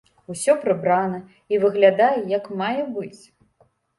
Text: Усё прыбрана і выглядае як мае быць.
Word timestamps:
Усё 0.35 0.53
прыбрана 0.63 1.19
і 1.55 1.59
выглядае 1.65 2.17
як 2.37 2.49
мае 2.63 2.81
быць. 2.99 3.21